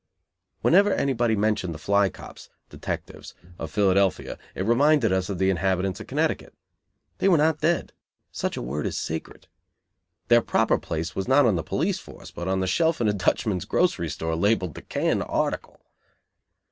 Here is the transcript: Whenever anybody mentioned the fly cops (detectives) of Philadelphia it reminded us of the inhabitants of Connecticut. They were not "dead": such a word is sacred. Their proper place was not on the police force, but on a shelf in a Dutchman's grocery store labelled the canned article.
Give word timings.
Whenever 0.63 0.91
anybody 0.91 1.35
mentioned 1.35 1.75
the 1.75 1.77
fly 1.77 2.09
cops 2.09 2.49
(detectives) 2.71 3.35
of 3.59 3.69
Philadelphia 3.69 4.35
it 4.55 4.65
reminded 4.65 5.13
us 5.13 5.29
of 5.29 5.37
the 5.37 5.51
inhabitants 5.51 5.99
of 5.99 6.07
Connecticut. 6.07 6.55
They 7.19 7.29
were 7.29 7.37
not 7.37 7.59
"dead": 7.61 7.93
such 8.31 8.57
a 8.57 8.63
word 8.63 8.87
is 8.87 8.97
sacred. 8.97 9.45
Their 10.27 10.41
proper 10.41 10.79
place 10.79 11.15
was 11.15 11.27
not 11.27 11.45
on 11.45 11.55
the 11.55 11.61
police 11.61 11.99
force, 11.99 12.31
but 12.31 12.47
on 12.47 12.63
a 12.63 12.67
shelf 12.67 12.99
in 12.99 13.07
a 13.09 13.13
Dutchman's 13.13 13.65
grocery 13.65 14.09
store 14.09 14.35
labelled 14.35 14.73
the 14.73 14.81
canned 14.81 15.21
article. 15.21 15.79